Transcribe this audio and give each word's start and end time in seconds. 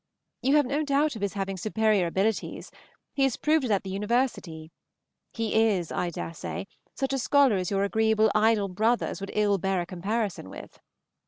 You 0.41 0.55
have 0.55 0.65
no 0.65 0.81
doubt 0.83 1.15
of 1.15 1.21
his 1.21 1.33
having 1.33 1.57
superior 1.57 2.07
abilities, 2.07 2.71
he 3.13 3.21
has 3.21 3.37
proved 3.37 3.65
it 3.65 3.69
at 3.69 3.83
the 3.83 3.91
University; 3.91 4.71
he 5.31 5.53
is, 5.53 5.91
I 5.91 6.09
dare 6.09 6.33
say, 6.33 6.65
such 6.95 7.13
a 7.13 7.19
scholar 7.19 7.57
as 7.57 7.69
your 7.69 7.83
agreeable, 7.83 8.31
idle 8.33 8.67
brothers 8.69 9.21
would 9.21 9.29
ill 9.35 9.59
bear 9.59 9.79
a 9.81 9.85
comparison 9.85 10.49
with. 10.49 10.79